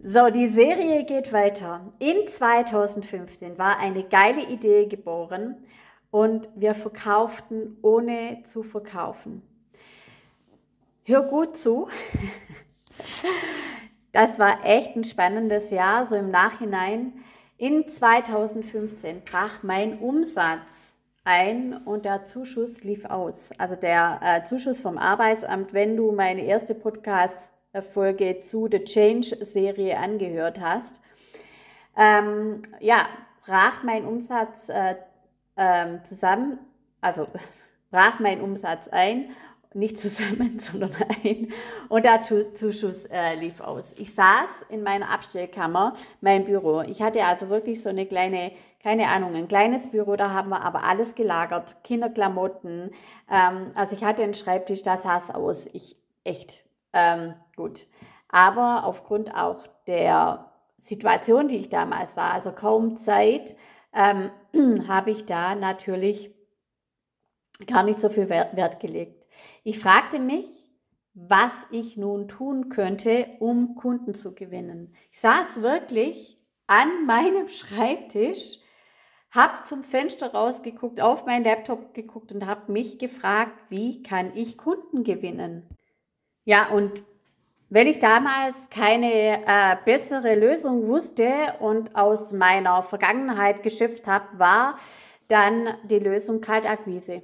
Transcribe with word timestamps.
So, 0.00 0.30
die 0.30 0.46
Serie 0.46 1.04
geht 1.04 1.32
weiter. 1.32 1.92
In 1.98 2.28
2015 2.28 3.58
war 3.58 3.80
eine 3.80 4.04
geile 4.04 4.46
Idee 4.46 4.86
geboren 4.86 5.56
und 6.12 6.48
wir 6.54 6.76
verkauften 6.76 7.76
ohne 7.82 8.44
zu 8.44 8.62
verkaufen. 8.62 9.42
Hör 11.04 11.22
gut 11.22 11.56
zu. 11.56 11.88
Das 14.10 14.38
war 14.38 14.64
echt 14.64 14.96
ein 14.96 15.04
spannendes 15.04 15.70
Jahr, 15.70 16.06
so 16.06 16.14
im 16.16 16.30
Nachhinein. 16.30 17.12
In 17.58 17.86
2015 17.86 19.22
brach 19.22 19.62
mein 19.62 19.98
Umsatz 19.98 20.72
ein 21.24 21.76
und 21.76 22.06
der 22.06 22.24
Zuschuss 22.24 22.82
lief 22.82 23.04
aus. 23.04 23.50
Also 23.58 23.76
der 23.76 24.18
äh, 24.22 24.44
Zuschuss 24.44 24.80
vom 24.80 24.96
Arbeitsamt, 24.96 25.74
wenn 25.74 25.94
du 25.96 26.10
meine 26.10 26.42
erste 26.42 26.74
Podcast-Folge 27.82 28.40
zu 28.40 28.68
The 28.70 28.84
Change-Serie 28.84 29.96
angehört 29.98 30.60
hast. 30.60 31.00
Ähm, 31.96 32.62
ja, 32.80 33.08
brach 33.44 33.82
mein 33.82 34.04
Umsatz 34.04 34.68
äh, 34.68 34.94
äh, 35.56 36.02
zusammen, 36.04 36.58
also 37.00 37.26
brach 37.90 38.20
mein 38.20 38.40
Umsatz 38.40 38.88
ein 38.88 39.30
nicht 39.74 39.98
zusammen, 39.98 40.58
sondern 40.62 40.94
ein. 41.24 41.52
Und 41.88 42.04
der 42.04 42.22
Zuschuss 42.22 43.04
äh, 43.06 43.34
lief 43.34 43.60
aus. 43.60 43.94
Ich 43.96 44.14
saß 44.14 44.48
in 44.70 44.82
meiner 44.82 45.10
Abstellkammer, 45.10 45.94
mein 46.20 46.44
Büro. 46.44 46.82
Ich 46.82 47.02
hatte 47.02 47.24
also 47.24 47.48
wirklich 47.48 47.82
so 47.82 47.88
eine 47.88 48.06
kleine, 48.06 48.52
keine 48.82 49.08
Ahnung, 49.08 49.34
ein 49.34 49.48
kleines 49.48 49.90
Büro, 49.90 50.16
da 50.16 50.30
haben 50.32 50.48
wir 50.50 50.62
aber 50.62 50.84
alles 50.84 51.14
gelagert, 51.14 51.76
Kinderklamotten. 51.84 52.92
Ähm, 53.30 53.70
also 53.74 53.94
ich 53.94 54.04
hatte 54.04 54.22
einen 54.22 54.34
Schreibtisch, 54.34 54.82
da 54.82 54.98
sah 54.98 55.18
es 55.18 55.30
aus. 55.30 55.68
Ich, 55.72 55.96
echt, 56.24 56.64
ähm, 56.92 57.34
gut. 57.56 57.86
Aber 58.28 58.84
aufgrund 58.84 59.34
auch 59.34 59.66
der 59.86 60.52
Situation, 60.78 61.48
die 61.48 61.56
ich 61.56 61.68
damals 61.68 62.16
war, 62.16 62.32
also 62.32 62.52
kaum 62.52 62.98
Zeit, 62.98 63.56
ähm, 63.92 64.30
habe 64.88 65.10
ich 65.10 65.26
da 65.26 65.54
natürlich 65.54 66.34
gar 67.66 67.82
nicht 67.82 68.00
so 68.00 68.08
viel 68.08 68.28
Wert, 68.28 68.56
Wert 68.56 68.80
gelegt. 68.80 69.24
Ich 69.64 69.78
fragte 69.78 70.18
mich, 70.18 70.46
was 71.14 71.52
ich 71.70 71.96
nun 71.96 72.28
tun 72.28 72.68
könnte, 72.68 73.26
um 73.40 73.74
Kunden 73.74 74.14
zu 74.14 74.34
gewinnen. 74.34 74.94
Ich 75.10 75.20
saß 75.20 75.62
wirklich 75.62 76.38
an 76.66 77.06
meinem 77.06 77.48
Schreibtisch, 77.48 78.60
habe 79.30 79.64
zum 79.64 79.82
Fenster 79.82 80.32
rausgeguckt, 80.32 81.00
auf 81.00 81.26
meinen 81.26 81.44
Laptop 81.44 81.92
geguckt 81.92 82.32
und 82.32 82.46
habe 82.46 82.72
mich 82.72 82.98
gefragt, 82.98 83.58
wie 83.68 84.02
kann 84.02 84.34
ich 84.34 84.56
Kunden 84.56 85.04
gewinnen? 85.04 85.66
Ja, 86.48 86.68
und 86.68 87.04
wenn 87.68 87.86
ich 87.88 87.98
damals 87.98 88.54
keine 88.70 89.44
äh, 89.46 89.76
bessere 89.84 90.34
Lösung 90.34 90.86
wusste 90.86 91.28
und 91.60 91.94
aus 91.94 92.32
meiner 92.32 92.82
Vergangenheit 92.82 93.62
geschöpft 93.62 94.06
habe, 94.06 94.38
war 94.38 94.78
dann 95.28 95.68
die 95.82 95.98
Lösung 95.98 96.40
Kaltakquise. 96.40 97.20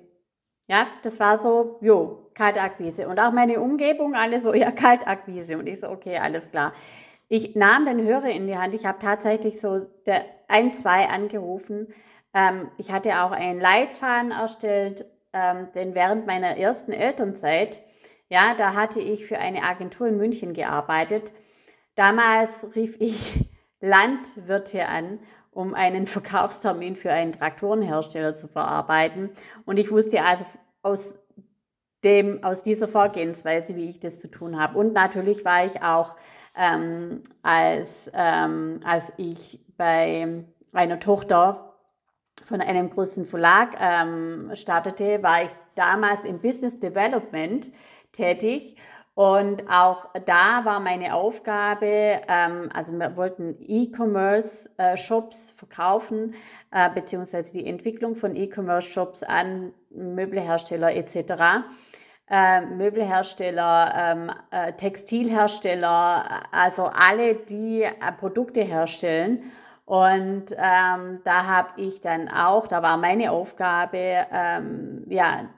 Ja, 0.66 0.88
das 1.04 1.18
war 1.20 1.38
so, 1.38 1.78
jo, 1.80 2.28
Kaltakquise. 2.34 3.08
Und 3.08 3.18
auch 3.18 3.32
meine 3.32 3.60
Umgebung, 3.60 4.14
alle 4.14 4.42
so, 4.42 4.52
ja, 4.54 4.70
Kaltakquise. 4.70 5.56
Und 5.56 5.68
ich 5.68 5.80
so, 5.80 5.88
okay, 5.88 6.18
alles 6.18 6.50
klar. 6.50 6.74
Ich 7.28 7.56
nahm 7.56 7.86
den 7.86 8.02
Hörer 8.02 8.28
in 8.28 8.46
die 8.46 8.58
Hand. 8.58 8.74
Ich 8.74 8.84
habe 8.84 8.98
tatsächlich 9.00 9.58
so 9.58 9.86
der 10.04 10.26
ein, 10.48 10.74
zwei 10.74 11.08
angerufen. 11.08 11.94
Ähm, 12.34 12.70
ich 12.76 12.92
hatte 12.92 13.22
auch 13.22 13.30
einen 13.30 13.58
Leitfaden 13.58 14.32
erstellt, 14.32 15.06
ähm, 15.32 15.68
denn 15.74 15.94
während 15.94 16.26
meiner 16.26 16.58
ersten 16.58 16.92
Elternzeit, 16.92 17.80
ja, 18.34 18.52
da 18.56 18.74
hatte 18.74 18.98
ich 18.98 19.26
für 19.26 19.38
eine 19.38 19.62
Agentur 19.62 20.08
in 20.08 20.16
München 20.16 20.54
gearbeitet. 20.54 21.32
Damals 21.94 22.50
rief 22.74 22.96
ich 22.98 23.48
Landwirte 23.80 24.88
an 24.88 25.20
um 25.52 25.72
einen 25.72 26.06
Verkaufstermin 26.08 26.96
für 26.96 27.12
einen 27.12 27.30
Traktorenhersteller 27.30 28.34
zu 28.34 28.48
verarbeiten. 28.48 29.30
Und 29.66 29.76
ich 29.76 29.92
wusste 29.92 30.24
also 30.24 30.44
aus, 30.82 31.14
dem, 32.02 32.42
aus 32.42 32.62
dieser 32.62 32.88
Vorgehensweise, 32.88 33.76
wie 33.76 33.88
ich 33.88 34.00
das 34.00 34.18
zu 34.18 34.28
tun 34.28 34.60
habe. 34.60 34.78
Und 34.78 34.94
natürlich 34.94 35.44
war 35.44 35.64
ich 35.64 35.80
auch, 35.80 36.16
ähm, 36.56 37.22
als, 37.42 37.88
ähm, 38.12 38.80
als 38.84 39.04
ich 39.16 39.60
bei 39.76 40.44
einer 40.72 40.98
Tochter 40.98 41.76
von 42.44 42.60
einem 42.60 42.90
großen 42.90 43.26
Verlag 43.26 43.76
ähm, 43.78 44.50
startete, 44.54 45.22
war 45.22 45.44
ich 45.44 45.50
damals 45.76 46.24
im 46.24 46.40
Business 46.40 46.80
Development 46.80 47.70
tätig 48.14 48.76
und 49.14 49.70
auch 49.70 50.08
da 50.26 50.64
war 50.64 50.80
meine 50.80 51.14
Aufgabe, 51.14 51.86
ähm, 51.86 52.68
also 52.74 52.92
wir 52.92 53.16
wollten 53.16 53.56
E-Commerce-Shops 53.60 55.50
äh, 55.50 55.54
verkaufen, 55.54 56.34
äh, 56.72 56.90
beziehungsweise 56.90 57.52
die 57.52 57.64
Entwicklung 57.64 58.16
von 58.16 58.34
E-Commerce-Shops 58.34 59.22
an 59.22 59.72
Möbelhersteller 59.90 60.96
etc. 60.96 61.64
Äh, 62.28 62.62
Möbelhersteller, 62.62 63.94
ähm, 63.96 64.32
äh, 64.50 64.72
Textilhersteller, 64.72 66.42
also 66.50 66.86
alle, 66.86 67.36
die 67.36 67.84
äh, 67.84 67.92
Produkte 68.18 68.62
herstellen. 68.62 69.52
Und 69.84 70.46
ähm, 70.56 71.20
da 71.24 71.46
habe 71.46 71.68
ich 71.76 72.00
dann 72.00 72.28
auch, 72.28 72.66
da 72.66 72.82
war 72.82 72.96
meine 72.96 73.30
Aufgabe, 73.30 74.26
ähm, 74.32 75.04
ja, 75.08 75.50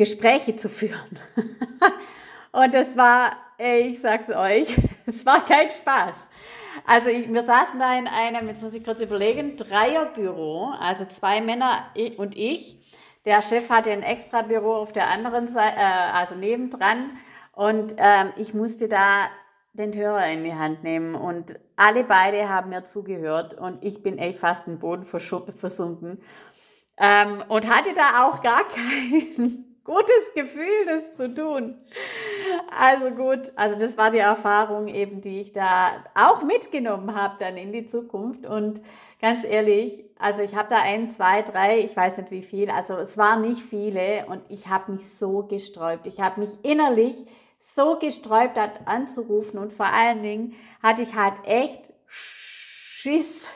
Gespräche 0.00 0.56
zu 0.56 0.70
führen. 0.70 1.18
und 2.52 2.72
das 2.72 2.96
war, 2.96 3.36
ich 3.58 4.00
sag's 4.00 4.30
euch, 4.30 4.74
es 5.06 5.26
war 5.26 5.44
kein 5.44 5.70
Spaß. 5.70 6.14
Also 6.86 7.10
ich, 7.10 7.30
wir 7.30 7.42
saßen 7.42 7.78
da 7.78 7.98
in 7.98 8.08
einem, 8.08 8.48
jetzt 8.48 8.62
muss 8.62 8.72
ich 8.72 8.82
kurz 8.82 9.02
überlegen, 9.02 9.58
Dreierbüro, 9.58 10.72
also 10.80 11.04
zwei 11.04 11.42
Männer 11.42 11.84
und 12.16 12.34
ich. 12.34 12.78
Der 13.26 13.42
Chef 13.42 13.68
hatte 13.68 13.92
ein 13.92 14.02
extra 14.02 14.40
Büro 14.40 14.72
auf 14.72 14.92
der 14.92 15.08
anderen 15.08 15.52
Seite, 15.52 15.76
äh, 15.76 16.12
also 16.14 16.34
nebendran. 16.34 17.18
Und 17.52 17.92
ähm, 17.98 18.32
ich 18.36 18.54
musste 18.54 18.88
da 18.88 19.28
den 19.74 19.94
Hörer 19.94 20.28
in 20.28 20.44
die 20.44 20.54
Hand 20.54 20.82
nehmen 20.82 21.14
und 21.14 21.60
alle 21.76 22.04
beide 22.04 22.48
haben 22.48 22.70
mir 22.70 22.86
zugehört 22.86 23.52
und 23.52 23.84
ich 23.84 24.02
bin 24.02 24.16
echt 24.16 24.38
fast 24.38 24.66
im 24.66 24.78
Boden 24.78 25.04
versunken 25.04 26.22
ähm, 26.96 27.44
und 27.48 27.68
hatte 27.68 27.92
da 27.92 28.26
auch 28.26 28.42
gar 28.42 28.64
keinen 28.68 29.69
gutes 29.90 30.34
Gefühl, 30.34 30.86
das 30.86 31.16
zu 31.16 31.34
tun. 31.34 31.78
Also 32.70 33.10
gut, 33.10 33.52
also 33.56 33.78
das 33.78 33.98
war 33.98 34.12
die 34.12 34.18
Erfahrung 34.18 34.86
eben, 34.86 35.20
die 35.20 35.40
ich 35.40 35.52
da 35.52 36.04
auch 36.14 36.42
mitgenommen 36.44 37.14
habe 37.14 37.36
dann 37.40 37.56
in 37.56 37.72
die 37.72 37.86
Zukunft. 37.86 38.46
Und 38.46 38.82
ganz 39.20 39.44
ehrlich, 39.44 40.04
also 40.16 40.42
ich 40.42 40.54
habe 40.54 40.68
da 40.70 40.76
ein, 40.76 41.12
zwei, 41.16 41.42
drei, 41.42 41.80
ich 41.80 41.96
weiß 41.96 42.18
nicht 42.18 42.30
wie 42.30 42.42
viel, 42.42 42.70
also 42.70 42.94
es 42.94 43.16
waren 43.16 43.42
nicht 43.42 43.62
viele 43.62 44.26
und 44.26 44.42
ich 44.48 44.68
habe 44.68 44.92
mich 44.92 45.04
so 45.18 45.42
gesträubt. 45.42 46.06
Ich 46.06 46.20
habe 46.20 46.40
mich 46.40 46.50
innerlich 46.62 47.26
so 47.74 47.98
gesträubt, 47.98 48.56
hat 48.56 48.86
anzurufen 48.86 49.58
und 49.58 49.72
vor 49.72 49.86
allen 49.86 50.22
Dingen 50.22 50.54
hatte 50.82 51.02
ich 51.02 51.16
halt 51.16 51.34
echt 51.44 51.92
Schiss, 52.06 53.48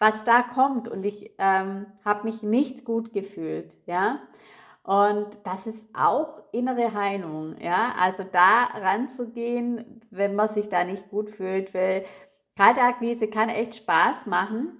was 0.00 0.24
da 0.24 0.42
kommt 0.42 0.88
und 0.88 1.04
ich 1.04 1.32
ähm, 1.38 1.86
habe 2.04 2.24
mich 2.24 2.42
nicht 2.42 2.84
gut 2.84 3.12
gefühlt, 3.12 3.76
ja. 3.86 4.20
Und 4.82 5.28
das 5.44 5.66
ist 5.66 5.84
auch 5.92 6.42
innere 6.52 6.94
Heilung, 6.94 7.56
ja. 7.60 7.94
Also 7.98 8.24
da 8.24 8.64
ranzugehen, 8.64 10.00
wenn 10.10 10.34
man 10.34 10.52
sich 10.54 10.68
da 10.68 10.84
nicht 10.84 11.10
gut 11.10 11.30
fühlt, 11.30 11.74
weil 11.74 12.04
Kaltakquise 12.56 13.28
kann 13.28 13.48
echt 13.48 13.76
Spaß 13.76 14.26
machen, 14.26 14.72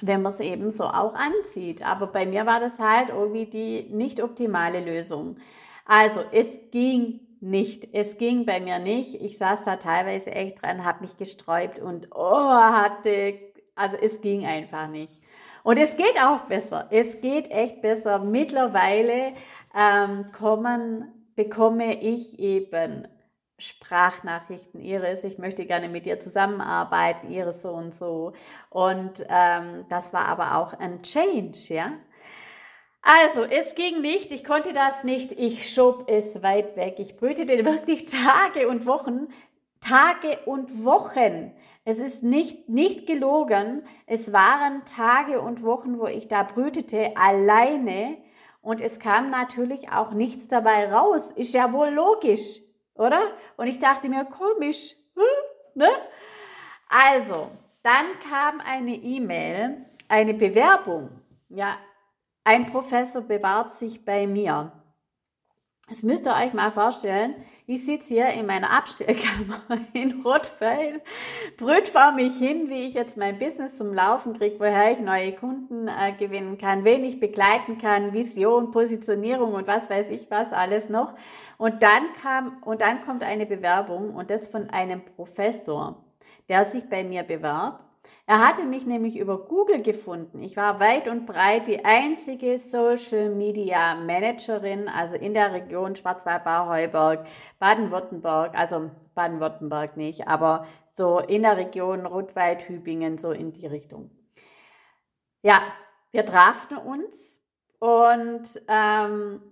wenn 0.00 0.22
man 0.22 0.32
es 0.32 0.40
eben 0.40 0.70
so 0.70 0.84
auch 0.84 1.14
anzieht. 1.14 1.82
Aber 1.82 2.06
bei 2.06 2.26
mir 2.26 2.46
war 2.46 2.60
das 2.60 2.78
halt 2.78 3.10
irgendwie 3.10 3.46
die 3.46 3.94
nicht 3.94 4.22
optimale 4.22 4.80
Lösung. 4.80 5.36
Also 5.84 6.20
es 6.32 6.46
ging 6.70 7.20
nicht. 7.40 7.88
Es 7.92 8.16
ging 8.18 8.46
bei 8.46 8.60
mir 8.60 8.78
nicht. 8.78 9.14
Ich 9.20 9.38
saß 9.38 9.60
da 9.64 9.76
teilweise 9.76 10.30
echt 10.30 10.62
dran, 10.62 10.84
habe 10.84 11.02
mich 11.02 11.16
gesträubt 11.16 11.80
und 11.80 12.08
oh, 12.12 12.48
hatte, 12.50 13.38
also 13.74 13.96
es 13.96 14.20
ging 14.20 14.46
einfach 14.46 14.88
nicht. 14.88 15.20
Und 15.62 15.78
es 15.78 15.96
geht 15.96 16.20
auch 16.20 16.40
besser. 16.42 16.88
Es 16.90 17.20
geht 17.20 17.50
echt 17.50 17.82
besser. 17.82 18.18
Mittlerweile 18.18 19.34
ähm, 19.76 20.32
kommen, 20.32 21.08
bekomme 21.36 22.00
ich 22.00 22.38
eben 22.38 23.06
Sprachnachrichten, 23.58 24.80
Iris, 24.80 25.22
ich 25.22 25.38
möchte 25.38 25.64
gerne 25.66 25.88
mit 25.88 26.04
dir 26.04 26.20
zusammenarbeiten, 26.20 27.30
Iris 27.30 27.62
so 27.62 27.70
und 27.70 27.94
so. 27.94 28.32
Und 28.70 29.24
ähm, 29.28 29.86
das 29.88 30.12
war 30.12 30.26
aber 30.26 30.56
auch 30.56 30.74
ein 30.74 31.02
Change, 31.02 31.58
ja. 31.68 31.92
Also, 33.02 33.44
es 33.44 33.74
ging 33.74 34.00
nicht, 34.00 34.30
ich 34.30 34.44
konnte 34.44 34.72
das 34.72 35.04
nicht, 35.04 35.32
ich 35.32 35.72
schob 35.72 36.08
es 36.08 36.42
weit 36.42 36.76
weg. 36.76 36.96
Ich 36.98 37.16
brütete 37.16 37.64
wirklich 37.64 38.04
Tage 38.04 38.68
und 38.68 38.86
Wochen, 38.86 39.28
Tage 39.80 40.38
und 40.44 40.84
Wochen 40.84 41.52
es 41.84 41.98
ist 41.98 42.22
nicht, 42.22 42.68
nicht 42.68 43.06
gelogen. 43.06 43.82
Es 44.06 44.32
waren 44.32 44.84
Tage 44.84 45.40
und 45.40 45.62
Wochen, 45.62 45.98
wo 45.98 46.06
ich 46.06 46.28
da 46.28 46.44
brütete, 46.44 47.16
alleine. 47.16 48.18
Und 48.60 48.80
es 48.80 49.00
kam 49.00 49.30
natürlich 49.30 49.90
auch 49.90 50.12
nichts 50.12 50.46
dabei 50.46 50.92
raus. 50.92 51.30
Ist 51.34 51.54
ja 51.54 51.72
wohl 51.72 51.88
logisch. 51.88 52.60
oder? 52.94 53.20
Und 53.56 53.66
ich 53.66 53.80
dachte 53.80 54.08
mir, 54.08 54.24
komisch, 54.24 54.94
hm, 55.14 55.24
ne? 55.74 55.88
Also, 56.88 57.50
dann 57.82 58.06
kam 58.28 58.60
eine 58.60 58.94
E-Mail, 58.94 59.86
eine 60.08 60.34
Bewerbung. 60.34 61.10
Ja, 61.48 61.78
ein 62.44 62.66
Professor 62.66 63.22
bewarb 63.22 63.72
sich 63.72 64.04
bei 64.04 64.26
mir. 64.26 64.72
Das 65.92 66.02
müsst 66.02 66.24
ihr 66.24 66.32
euch 66.32 66.54
mal 66.54 66.70
vorstellen. 66.70 67.34
Ich 67.66 67.84
sitze 67.84 68.14
hier 68.14 68.28
in 68.28 68.46
meiner 68.46 68.70
Abstellkammer 68.70 69.60
in 69.92 70.22
Rotweil, 70.22 71.02
brüt 71.58 71.86
vor 71.86 72.12
mich 72.12 72.34
hin, 72.38 72.70
wie 72.70 72.86
ich 72.86 72.94
jetzt 72.94 73.18
mein 73.18 73.38
Business 73.38 73.76
zum 73.76 73.92
Laufen 73.92 74.38
kriege, 74.38 74.58
woher 74.58 74.92
ich 74.92 75.00
neue 75.00 75.32
Kunden 75.32 75.88
äh, 75.88 76.12
gewinnen 76.18 76.56
kann, 76.56 76.84
wen 76.84 77.04
ich 77.04 77.20
begleiten 77.20 77.76
kann, 77.76 78.14
Vision, 78.14 78.70
Positionierung 78.70 79.52
und 79.52 79.66
was 79.66 79.90
weiß 79.90 80.08
ich 80.08 80.30
was 80.30 80.50
alles 80.50 80.88
noch. 80.88 81.12
Und 81.58 81.82
dann 81.82 82.04
kam, 82.22 82.62
und 82.62 82.80
dann 82.80 83.02
kommt 83.02 83.22
eine 83.22 83.44
Bewerbung 83.44 84.14
und 84.14 84.30
das 84.30 84.48
von 84.48 84.70
einem 84.70 85.02
Professor, 85.14 86.02
der 86.48 86.64
sich 86.64 86.88
bei 86.88 87.04
mir 87.04 87.22
bewarb 87.22 87.80
er 88.26 88.38
hatte 88.38 88.62
mich 88.62 88.86
nämlich 88.86 89.18
über 89.18 89.46
Google 89.46 89.82
gefunden. 89.82 90.42
Ich 90.42 90.56
war 90.56 90.78
weit 90.78 91.08
und 91.08 91.26
breit 91.26 91.66
die 91.66 91.84
einzige 91.84 92.60
Social 92.60 93.30
Media 93.30 93.96
Managerin, 93.96 94.88
also 94.88 95.16
in 95.16 95.34
der 95.34 95.52
Region 95.52 95.96
Schwarzwald-Bauheuberg, 95.96 97.26
Baden-Württemberg, 97.58 98.56
also 98.56 98.90
Baden-Württemberg 99.14 99.96
nicht, 99.96 100.28
aber 100.28 100.66
so 100.92 101.18
in 101.18 101.42
der 101.42 101.56
Region 101.56 102.06
Rotwald-Hübingen, 102.06 103.18
so 103.18 103.32
in 103.32 103.52
die 103.52 103.66
Richtung. 103.66 104.10
Ja, 105.42 105.62
wir 106.12 106.24
trafen 106.24 106.76
uns 106.76 107.14
und 107.80 108.62
ähm, 108.68 109.42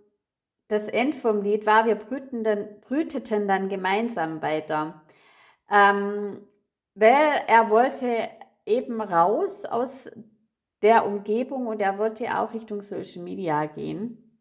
das 0.69 0.87
End 0.87 1.17
vom 1.17 1.43
Lied 1.43 1.67
war, 1.67 1.85
wir 1.87 1.97
brüteten 1.97 2.45
dann, 2.45 2.81
brüteten 2.83 3.49
dann 3.49 3.69
gemeinsam 3.69 4.41
weiter. 4.41 5.03
Ähm, 5.69 6.47
weil 6.95 7.43
er 7.47 7.71
wollte 7.71 8.29
eben 8.67 9.01
raus 9.01 9.65
aus 9.65 10.09
der 10.83 11.07
Umgebung 11.07 11.67
und 11.67 11.81
er 11.81 11.99
wollte 11.99 12.39
auch 12.39 12.55
Richtung 12.55 12.81
Social 12.81 13.23
Media 13.23 13.67
gehen. 13.67 14.41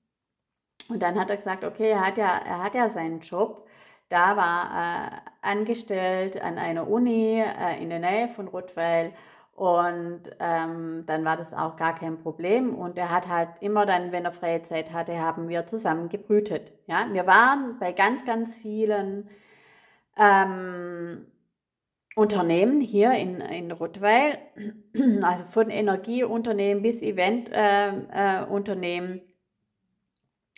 Und 0.87 1.01
dann 1.03 1.19
hat 1.19 1.29
er 1.29 1.37
gesagt, 1.37 1.63
okay, 1.63 1.91
er 1.91 2.05
hat 2.05 2.17
ja, 2.17 2.37
er 2.37 2.63
hat 2.63 2.73
ja 2.73 2.89
seinen 2.89 3.19
Job. 3.19 3.67
Da 4.09 4.37
war 4.37 4.71
äh, 4.73 5.11
angestellt 5.41 6.41
an 6.41 6.57
einer 6.57 6.89
Uni 6.89 7.41
äh, 7.41 7.81
in 7.81 7.89
der 7.89 7.99
Nähe 7.99 8.29
von 8.29 8.47
Rottweil 8.47 9.13
und 9.59 10.21
ähm, 10.39 11.03
dann 11.05 11.25
war 11.25 11.35
das 11.35 11.53
auch 11.53 11.75
gar 11.75 11.93
kein 11.93 12.17
Problem. 12.17 12.73
Und 12.73 12.97
er 12.97 13.09
hat 13.09 13.27
halt 13.27 13.49
immer 13.59 13.85
dann, 13.85 14.13
wenn 14.13 14.23
er 14.23 14.31
freie 14.31 14.63
Zeit 14.63 14.93
hatte, 14.93 15.19
haben 15.19 15.49
wir 15.49 15.67
zusammen 15.67 16.07
gebrütet. 16.07 16.71
Ja? 16.87 17.07
Wir 17.11 17.27
waren 17.27 17.77
bei 17.77 17.91
ganz, 17.91 18.23
ganz 18.23 18.55
vielen 18.55 19.29
ähm, 20.15 21.27
Unternehmen 22.15 22.81
hier 22.81 23.13
in, 23.13 23.41
in 23.41 23.71
Rottweil, 23.71 24.39
also 25.21 25.43
von 25.45 25.69
Energieunternehmen 25.69 26.83
bis 26.83 27.01
Eventunternehmen, 27.01 29.11
äh, 29.11 29.17
äh, 29.17 29.21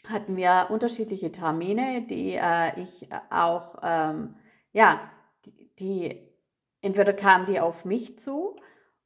hatten 0.08 0.36
wir 0.36 0.68
unterschiedliche 0.70 1.32
Termine, 1.32 2.06
die 2.10 2.34
äh, 2.34 2.82
ich 2.82 3.08
auch, 3.30 3.76
ähm, 3.84 4.36
ja, 4.74 5.12
die, 5.46 5.70
die, 5.80 6.28
entweder 6.82 7.14
kamen 7.14 7.46
die 7.46 7.60
auf 7.60 7.86
mich 7.86 8.20
zu 8.20 8.56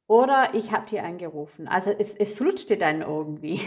oder 0.06 0.50
ich 0.54 0.72
habe 0.72 0.86
die 0.88 1.00
angerufen. 1.00 1.68
Also 1.68 1.90
es, 1.90 2.14
es 2.14 2.32
flutschte 2.32 2.76
dann 2.76 3.02
irgendwie. 3.02 3.60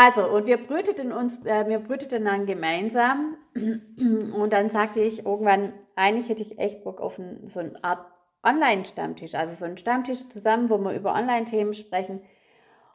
Also, 0.00 0.30
und 0.30 0.46
wir 0.46 0.58
brüteten 0.58 1.10
uns, 1.10 1.44
äh, 1.44 1.66
wir 1.66 1.80
brüteten 1.80 2.24
dann 2.24 2.46
gemeinsam 2.46 3.36
und 3.56 4.52
dann 4.52 4.70
sagte 4.70 5.00
ich 5.00 5.26
irgendwann, 5.26 5.72
eigentlich 5.96 6.28
hätte 6.28 6.42
ich 6.42 6.56
echt 6.60 6.84
Bock 6.84 7.00
auf 7.00 7.18
ein, 7.18 7.48
so 7.48 7.58
eine 7.58 7.82
Art 7.82 8.06
Online-Stammtisch, 8.44 9.34
also 9.34 9.56
so 9.56 9.64
einen 9.64 9.76
Stammtisch 9.76 10.28
zusammen, 10.28 10.70
wo 10.70 10.78
wir 10.78 10.92
über 10.92 11.16
Online-Themen 11.16 11.74
sprechen. 11.74 12.22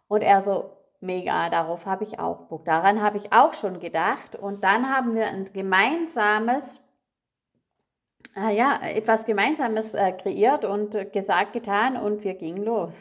Und 0.07 0.21
er 0.21 0.43
so, 0.43 0.77
mega, 1.01 1.49
darauf 1.49 1.85
habe 1.85 2.05
ich 2.05 2.19
auch 2.19 2.47
Bock. 2.47 2.63
Daran 2.63 3.01
habe 3.01 3.17
ich 3.17 3.33
auch 3.33 3.53
schon 3.53 3.81
gedacht. 3.81 4.37
Und 4.37 4.63
dann 4.63 4.89
haben 4.89 5.13
wir 5.13 5.27
ein 5.27 5.51
gemeinsames, 5.51 6.79
äh, 8.37 8.55
ja, 8.55 8.79
etwas 8.81 9.25
Gemeinsames 9.25 9.93
äh, 9.93 10.13
kreiert 10.13 10.63
und 10.63 10.95
äh, 10.95 11.03
gesagt, 11.03 11.51
getan 11.51 11.97
und 11.97 12.23
wir 12.23 12.35
gingen 12.35 12.63
los. 12.63 12.93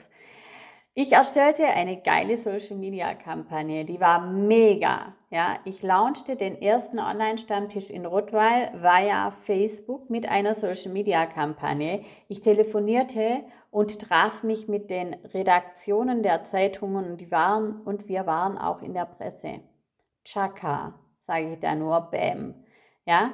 Ich 0.95 1.13
erstellte 1.13 1.65
eine 1.65 2.03
geile 2.03 2.37
Social 2.37 2.77
Media 2.77 3.15
Kampagne, 3.15 3.87
die 3.87 3.99
war 3.99 4.21
mega. 4.27 5.15
Ja, 5.31 5.57
ich 5.65 5.83
launchte 5.83 6.37
den 6.37 6.61
ersten 6.61 6.99
Online-Stammtisch 6.99 7.89
in 7.89 8.05
Rottweil 8.05 8.71
via 8.75 9.31
Facebook 9.31 10.11
mit 10.11 10.29
einer 10.29 10.55
Social 10.55 10.93
Media 10.93 11.25
Kampagne. 11.25 12.05
Ich 12.29 12.43
telefonierte 12.43 13.43
und 13.71 14.03
traf 14.03 14.43
mich 14.43 14.69
mit 14.69 14.91
den 14.91 15.15
Redaktionen 15.33 16.23
der 16.23 16.45
Zeitungen 16.45 17.13
und, 17.13 17.23
die 17.23 17.31
waren, 17.31 17.81
und 17.81 18.09
wir 18.09 18.27
waren 18.27 18.59
auch 18.59 18.83
in 18.83 18.93
der 18.93 19.07
Presse. 19.07 19.61
Chaka, 20.25 20.93
sage 21.23 21.55
ich 21.55 21.61
da 21.61 21.75
nur, 21.75 22.03
bam. 22.03 22.67
Ja, 23.07 23.33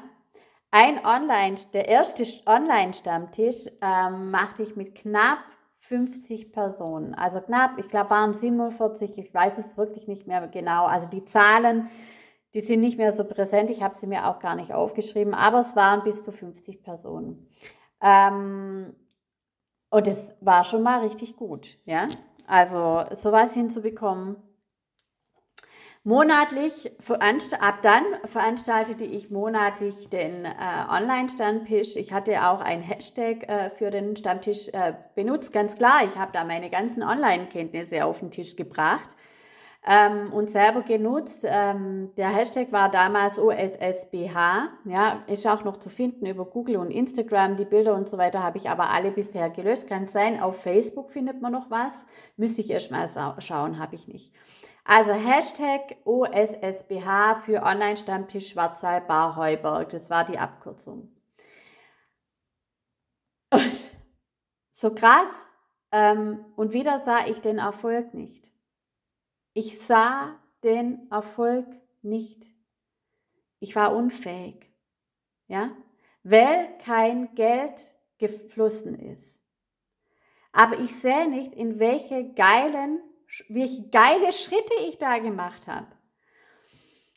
ein 0.70 1.04
Online, 1.04 1.56
der 1.72 1.88
erste 1.88 2.22
Online-Stammtisch 2.46 3.66
ähm, 3.82 4.30
machte 4.30 4.62
ich 4.62 4.76
mit 4.76 4.94
knapp 4.94 5.40
50 5.88 6.52
Personen. 6.52 7.14
Also 7.14 7.40
knapp, 7.40 7.78
ich 7.78 7.88
glaube, 7.88 8.10
waren 8.10 8.34
47, 8.34 9.16
ich 9.18 9.32
weiß 9.32 9.54
es 9.58 9.76
wirklich 9.76 10.06
nicht 10.06 10.26
mehr 10.26 10.46
genau. 10.48 10.86
Also 10.86 11.08
die 11.08 11.24
Zahlen, 11.24 11.88
die 12.54 12.60
sind 12.60 12.80
nicht 12.80 12.98
mehr 12.98 13.12
so 13.14 13.24
präsent. 13.24 13.70
Ich 13.70 13.82
habe 13.82 13.96
sie 13.96 14.06
mir 14.06 14.26
auch 14.26 14.38
gar 14.38 14.54
nicht 14.54 14.72
aufgeschrieben, 14.72 15.34
aber 15.34 15.62
es 15.62 15.74
waren 15.76 16.04
bis 16.04 16.22
zu 16.22 16.32
50 16.32 16.82
Personen. 16.82 17.48
Ähm, 18.02 18.94
und 19.90 20.06
es 20.06 20.18
war 20.40 20.64
schon 20.64 20.82
mal 20.82 21.00
richtig 21.00 21.36
gut, 21.36 21.78
ja. 21.86 22.08
Also 22.46 23.04
sowas 23.14 23.54
hinzubekommen, 23.54 24.36
Monatlich, 26.04 26.92
ab 27.60 27.82
dann 27.82 28.04
veranstaltete 28.24 29.04
ich 29.04 29.30
monatlich 29.30 30.08
den 30.08 30.44
äh, 30.44 30.50
Online-Stammtisch. 30.88 31.96
Ich 31.96 32.12
hatte 32.12 32.48
auch 32.48 32.60
ein 32.60 32.80
Hashtag 32.80 33.48
äh, 33.48 33.70
für 33.70 33.90
den 33.90 34.16
Stammtisch 34.16 34.68
äh, 34.68 34.94
benutzt, 35.14 35.52
ganz 35.52 35.74
klar. 35.74 36.04
Ich 36.06 36.16
habe 36.16 36.32
da 36.32 36.44
meine 36.44 36.70
ganzen 36.70 37.02
Online-Kenntnisse 37.02 38.04
auf 38.04 38.20
den 38.20 38.30
Tisch 38.30 38.56
gebracht 38.56 39.16
ähm, 39.86 40.32
und 40.32 40.50
selber 40.50 40.82
genutzt. 40.82 41.40
Ähm, 41.44 42.10
der 42.16 42.28
Hashtag 42.28 42.72
war 42.72 42.90
damals 42.90 43.38
OSSBH. 43.38 44.68
Ja, 44.84 45.22
ist 45.26 45.46
auch 45.46 45.64
noch 45.64 45.78
zu 45.78 45.90
finden 45.90 46.26
über 46.26 46.44
Google 46.44 46.76
und 46.76 46.90
Instagram. 46.90 47.56
Die 47.56 47.64
Bilder 47.64 47.94
und 47.94 48.08
so 48.08 48.18
weiter 48.18 48.42
habe 48.42 48.58
ich 48.58 48.68
aber 48.68 48.90
alle 48.90 49.10
bisher 49.10 49.50
gelöscht. 49.50 49.88
Kann 49.88 50.08
sein, 50.08 50.40
auf 50.40 50.62
Facebook 50.62 51.10
findet 51.10 51.42
man 51.42 51.52
noch 51.52 51.70
was. 51.70 51.92
Müsste 52.36 52.60
ich 52.60 52.70
erst 52.70 52.90
mal 52.90 53.08
schauen, 53.40 53.78
habe 53.78 53.94
ich 53.94 54.08
nicht. 54.08 54.32
Also 54.90 55.12
Hashtag 55.12 55.98
OSSBH 56.06 57.42
für 57.44 57.62
Online-Stammtisch 57.62 58.48
Schwarzwald 58.48 59.06
Bar 59.06 59.36
Heuberg. 59.36 59.90
Das 59.90 60.08
war 60.08 60.24
die 60.24 60.38
Abkürzung. 60.38 61.14
Und 63.50 63.90
so 64.72 64.94
krass. 64.94 65.28
Ähm, 65.92 66.42
und 66.56 66.72
wieder 66.72 67.00
sah 67.00 67.26
ich 67.26 67.42
den 67.42 67.58
Erfolg 67.58 68.14
nicht. 68.14 68.50
Ich 69.52 69.78
sah 69.78 70.40
den 70.64 71.06
Erfolg 71.10 71.66
nicht. 72.00 72.46
Ich 73.60 73.76
war 73.76 73.94
unfähig. 73.94 74.72
Ja? 75.48 75.70
Weil 76.22 76.78
kein 76.78 77.34
Geld 77.34 77.94
geflossen 78.16 78.98
ist. 78.98 79.38
Aber 80.52 80.78
ich 80.78 80.94
sehe 80.94 81.28
nicht, 81.28 81.52
in 81.52 81.78
welche 81.78 82.32
geilen 82.32 83.02
welche 83.48 83.88
geile 83.88 84.32
Schritte 84.32 84.74
ich 84.88 84.98
da 84.98 85.18
gemacht 85.18 85.66
habe. 85.66 85.86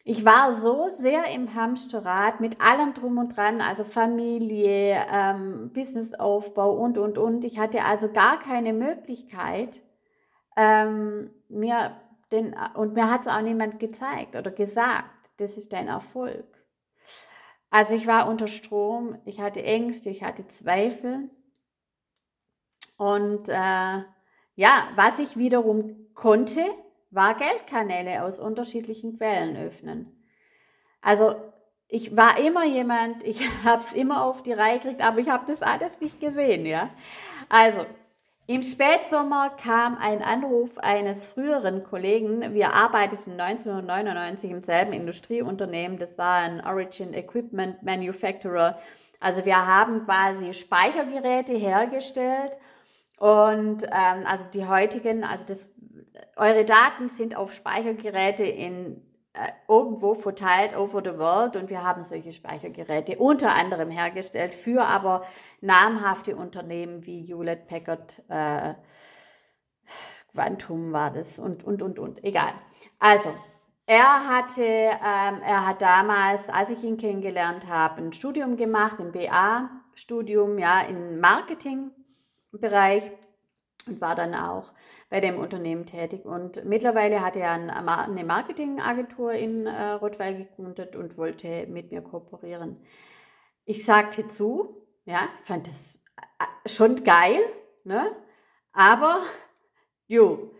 Ich 0.03 0.25
war 0.25 0.59
so 0.61 0.89
sehr 0.99 1.25
im 1.25 1.53
Hamsterrad 1.53 2.39
mit 2.39 2.59
allem 2.59 2.95
drum 2.95 3.19
und 3.19 3.37
dran, 3.37 3.61
also 3.61 3.83
Familie, 3.83 5.05
ähm, 5.11 5.71
Businessaufbau 5.73 6.71
und, 6.71 6.97
und, 6.97 7.19
und. 7.19 7.45
Ich 7.45 7.59
hatte 7.59 7.85
also 7.85 8.11
gar 8.11 8.39
keine 8.39 8.73
Möglichkeit, 8.73 9.79
ähm, 10.57 11.29
mir 11.49 11.95
den, 12.31 12.55
und 12.75 12.93
mir 12.93 13.11
hat 13.11 13.21
es 13.21 13.27
auch 13.27 13.41
niemand 13.41 13.79
gezeigt 13.79 14.35
oder 14.35 14.49
gesagt, 14.49 15.05
das 15.37 15.57
ist 15.57 15.71
dein 15.71 15.87
Erfolg. 15.87 16.45
Also 17.69 17.93
ich 17.93 18.07
war 18.07 18.27
unter 18.27 18.47
Strom, 18.47 19.17
ich 19.25 19.39
hatte 19.39 19.63
Ängste, 19.63 20.09
ich 20.09 20.23
hatte 20.23 20.47
Zweifel. 20.47 21.29
Und 22.97 23.49
äh, 23.49 24.03
ja, 24.55 24.87
was 24.95 25.19
ich 25.19 25.37
wiederum 25.37 25.95
konnte, 26.13 26.61
war 27.09 27.35
Geldkanäle 27.35 28.23
aus 28.23 28.39
unterschiedlichen 28.39 29.17
Quellen 29.17 29.57
öffnen. 29.57 30.25
Also 31.01 31.35
ich 31.87 32.15
war 32.15 32.39
immer 32.39 32.65
jemand, 32.65 33.23
ich 33.23 33.41
habe 33.63 33.83
es 33.83 33.93
immer 33.93 34.23
auf 34.25 34.43
die 34.43 34.53
Reihe 34.53 34.79
gekriegt, 34.79 35.01
aber 35.01 35.19
ich 35.19 35.29
habe 35.29 35.51
das 35.51 35.61
alles 35.61 35.99
nicht 35.99 36.19
gesehen, 36.19 36.65
ja. 36.65 36.89
Also 37.49 37.85
Im 38.47 38.63
Spätsommer 38.63 39.51
kam 39.51 39.97
ein 39.97 40.21
Anruf 40.21 40.77
eines 40.77 41.25
früheren 41.25 41.83
Kollegen. 41.83 42.53
Wir 42.53 42.73
arbeiteten 42.73 43.39
1999 43.39 44.51
im 44.51 44.63
selben 44.63 44.91
Industrieunternehmen. 44.91 45.97
Das 45.97 46.17
war 46.17 46.39
ein 46.39 46.65
Origin 46.65 47.13
Equipment 47.13 47.81
Manufacturer. 47.83 48.77
Also 49.21 49.45
wir 49.45 49.65
haben 49.67 50.03
quasi 50.03 50.53
Speichergeräte 50.53 51.53
hergestellt 51.53 52.57
und 53.21 53.83
ähm, 53.83 54.25
also 54.25 54.45
die 54.51 54.65
heutigen, 54.65 55.23
also 55.23 55.45
das, 55.45 55.69
eure 56.35 56.65
Daten 56.65 57.09
sind 57.09 57.35
auf 57.35 57.53
Speichergeräte 57.53 58.43
in 58.43 58.99
äh, 59.33 59.49
irgendwo 59.67 60.15
verteilt 60.15 60.75
over 60.75 61.03
the 61.05 61.19
world 61.19 61.55
und 61.55 61.69
wir 61.69 61.83
haben 61.83 62.03
solche 62.03 62.33
Speichergeräte 62.33 63.19
unter 63.19 63.53
anderem 63.53 63.91
hergestellt 63.91 64.55
für 64.55 64.81
aber 64.85 65.23
namhafte 65.61 66.35
Unternehmen 66.35 67.05
wie 67.05 67.21
Hewlett 67.21 67.67
Packard, 67.67 68.23
äh, 68.27 68.73
Quantum 70.31 70.91
war 70.91 71.11
das 71.11 71.37
und, 71.37 71.63
und, 71.63 71.83
und, 71.83 71.99
und, 71.99 72.23
egal. 72.23 72.53
Also, 72.97 73.31
er 73.85 74.27
hatte, 74.27 74.63
ähm, 74.63 75.41
er 75.45 75.67
hat 75.67 75.79
damals, 75.83 76.49
als 76.49 76.71
ich 76.71 76.83
ihn 76.83 76.97
kennengelernt 76.97 77.67
habe, 77.67 78.01
ein 78.01 78.13
Studium 78.13 78.57
gemacht, 78.57 78.99
ein 78.99 79.11
BA-Studium, 79.11 80.57
ja, 80.57 80.81
im 80.81 81.19
Marketingbereich 82.51 83.11
und 83.87 84.01
war 84.01 84.15
dann 84.15 84.35
auch 84.35 84.73
bei 85.09 85.19
dem 85.19 85.39
Unternehmen 85.39 85.85
tätig. 85.85 86.25
Und 86.25 86.63
mittlerweile 86.65 87.21
hat 87.21 87.35
er 87.35 87.51
eine 87.51 88.23
Marketingagentur 88.23 89.33
in 89.33 89.65
äh, 89.65 89.91
Rottweil 89.91 90.37
gegründet 90.37 90.95
und 90.95 91.17
wollte 91.17 91.67
mit 91.67 91.91
mir 91.91 92.01
kooperieren. 92.01 92.77
Ich 93.65 93.85
sagte 93.85 94.27
zu, 94.27 94.87
ja, 95.05 95.29
fand 95.43 95.67
es 95.67 95.99
äh, 96.39 96.69
schon 96.69 97.03
geil, 97.03 97.39
ne? 97.83 98.11
aber 98.71 99.23
jo, 100.07 100.53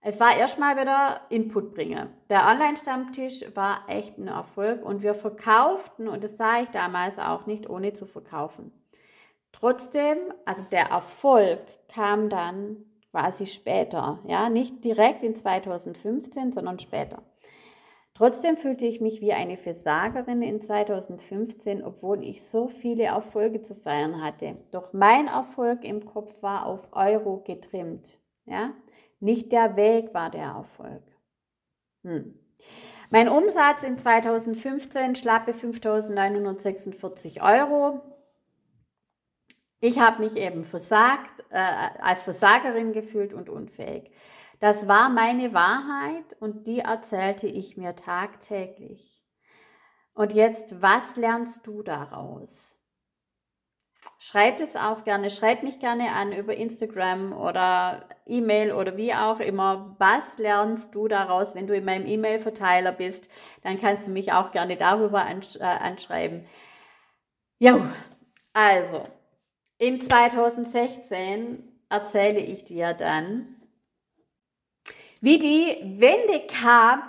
es 0.00 0.20
war 0.20 0.36
erstmal 0.36 0.76
wieder 0.76 1.22
Input 1.30 1.74
bringen. 1.74 2.08
Der 2.28 2.46
Online-Stammtisch 2.46 3.44
war 3.54 3.84
echt 3.88 4.18
ein 4.18 4.28
Erfolg 4.28 4.84
und 4.84 5.02
wir 5.02 5.14
verkauften, 5.14 6.08
und 6.08 6.22
das 6.22 6.36
sah 6.36 6.60
ich 6.60 6.68
damals 6.68 7.18
auch 7.18 7.46
nicht, 7.46 7.68
ohne 7.68 7.92
zu 7.92 8.06
verkaufen. 8.06 8.72
Trotzdem, 9.60 10.18
also 10.44 10.62
der 10.70 10.86
Erfolg 10.90 11.60
kam 11.88 12.28
dann 12.28 12.84
quasi 13.10 13.46
später, 13.46 14.18
ja, 14.26 14.50
nicht 14.50 14.84
direkt 14.84 15.22
in 15.22 15.34
2015, 15.34 16.52
sondern 16.52 16.78
später. 16.78 17.22
Trotzdem 18.12 18.56
fühlte 18.56 18.86
ich 18.86 19.00
mich 19.00 19.20
wie 19.20 19.32
eine 19.32 19.56
Versagerin 19.56 20.42
in 20.42 20.60
2015, 20.60 21.82
obwohl 21.84 22.22
ich 22.24 22.42
so 22.48 22.68
viele 22.68 23.04
Erfolge 23.04 23.62
zu 23.62 23.74
feiern 23.74 24.22
hatte. 24.22 24.56
Doch 24.70 24.92
mein 24.92 25.28
Erfolg 25.28 25.84
im 25.84 26.06
Kopf 26.06 26.42
war 26.42 26.66
auf 26.66 26.88
Euro 26.92 27.42
getrimmt. 27.46 28.18
Ja? 28.46 28.72
Nicht 29.20 29.52
der 29.52 29.76
Weg 29.76 30.14
war 30.14 30.30
der 30.30 30.44
Erfolg. 30.44 31.02
Hm. 32.04 32.38
Mein 33.10 33.28
Umsatz 33.28 33.82
in 33.82 33.98
2015 33.98 35.14
schlappe 35.14 35.52
5.946 35.52 37.40
Euro. 37.42 38.00
Ich 39.86 40.00
habe 40.00 40.24
mich 40.24 40.34
eben 40.34 40.64
versagt, 40.64 41.44
äh, 41.48 41.60
als 42.00 42.20
Versagerin 42.24 42.92
gefühlt 42.92 43.32
und 43.32 43.48
unfähig. 43.48 44.10
Das 44.58 44.88
war 44.88 45.08
meine 45.08 45.54
Wahrheit 45.54 46.24
und 46.40 46.66
die 46.66 46.80
erzählte 46.80 47.46
ich 47.46 47.76
mir 47.76 47.94
tagtäglich. 47.94 49.22
Und 50.12 50.32
jetzt, 50.32 50.82
was 50.82 51.14
lernst 51.14 51.64
du 51.68 51.84
daraus? 51.84 52.50
Schreib 54.18 54.58
es 54.58 54.74
auch 54.74 55.04
gerne, 55.04 55.30
schreib 55.30 55.62
mich 55.62 55.78
gerne 55.78 56.10
an 56.10 56.32
über 56.32 56.56
Instagram 56.56 57.32
oder 57.32 58.08
E-Mail 58.26 58.72
oder 58.72 58.96
wie 58.96 59.14
auch 59.14 59.38
immer. 59.38 59.94
Was 60.00 60.24
lernst 60.36 60.96
du 60.96 61.06
daraus, 61.06 61.54
wenn 61.54 61.68
du 61.68 61.76
in 61.76 61.84
meinem 61.84 62.06
E-Mail-Verteiler 62.06 62.90
bist? 62.90 63.30
Dann 63.62 63.80
kannst 63.80 64.08
du 64.08 64.10
mich 64.10 64.32
auch 64.32 64.50
gerne 64.50 64.76
darüber 64.76 65.24
ansch 65.24 65.54
äh, 65.54 65.62
anschreiben. 65.62 66.44
Ja, 67.60 67.88
also, 68.52 69.04
in 69.78 70.00
2016 70.00 71.62
erzähle 71.88 72.40
ich 72.40 72.64
dir 72.64 72.94
dann, 72.94 73.56
wie 75.20 75.38
die 75.38 76.00
Wende 76.00 76.46
kam 76.46 77.02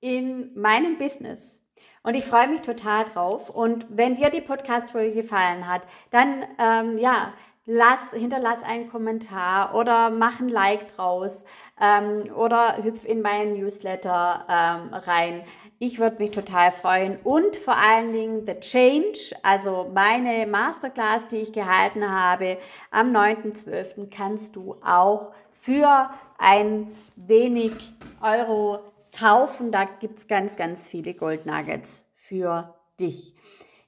in 0.00 0.50
meinem 0.58 0.98
Business. 0.98 1.60
Und 2.02 2.14
ich 2.14 2.24
freue 2.24 2.48
mich 2.48 2.62
total 2.62 3.04
drauf. 3.04 3.50
Und 3.50 3.86
wenn 3.90 4.14
dir 4.14 4.30
die 4.30 4.40
Podcast-Folge 4.40 5.14
gefallen 5.14 5.68
hat, 5.68 5.82
dann 6.10 6.44
ähm, 6.58 6.96
ja, 6.96 7.34
lass, 7.66 8.10
hinterlass 8.12 8.62
einen 8.62 8.88
Kommentar 8.88 9.74
oder 9.74 10.10
mach 10.10 10.40
ein 10.40 10.48
Like 10.48 10.94
draus 10.96 11.44
ähm, 11.80 12.32
oder 12.34 12.82
hüpf 12.82 13.04
in 13.04 13.20
meinen 13.20 13.54
Newsletter 13.54 14.46
ähm, 14.48 14.94
rein. 14.94 15.42
Ich 15.82 15.98
würde 15.98 16.18
mich 16.18 16.32
total 16.32 16.72
freuen. 16.72 17.16
Und 17.24 17.56
vor 17.56 17.74
allen 17.74 18.12
Dingen 18.12 18.46
The 18.46 18.60
Change, 18.60 19.34
also 19.42 19.90
meine 19.94 20.46
Masterclass, 20.46 21.26
die 21.28 21.38
ich 21.38 21.54
gehalten 21.54 22.06
habe, 22.06 22.58
am 22.90 23.16
9.12. 23.16 24.14
kannst 24.14 24.56
du 24.56 24.76
auch 24.84 25.32
für 25.52 26.10
ein 26.36 26.92
wenig 27.16 27.94
Euro 28.20 28.92
kaufen. 29.18 29.72
Da 29.72 29.84
gibt 29.86 30.18
es 30.18 30.28
ganz, 30.28 30.54
ganz 30.54 30.86
viele 30.86 31.14
Gold 31.14 31.46
Nuggets 31.46 32.04
für 32.14 32.74
dich. 33.00 33.34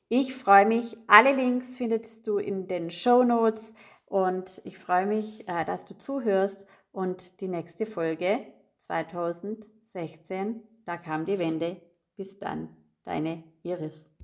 Ich 0.08 0.34
freue 0.34 0.64
mich. 0.64 0.96
Alle 1.08 1.34
Links 1.34 1.76
findest 1.76 2.26
du 2.26 2.38
in 2.38 2.68
den 2.68 2.90
Show 2.90 3.22
Notes 3.22 3.74
und 4.06 4.62
ich 4.64 4.78
freue 4.78 5.04
mich, 5.04 5.46
äh, 5.46 5.66
dass 5.66 5.84
du 5.84 5.98
zuhörst 5.98 6.66
und 6.90 7.42
die 7.42 7.48
nächste 7.48 7.84
Folge 7.84 8.46
2016 8.86 10.62
da 10.84 10.96
kam 10.96 11.26
die 11.26 11.38
Wende. 11.38 11.80
Bis 12.16 12.38
dann, 12.38 12.68
deine 13.04 13.42
Iris. 13.62 14.11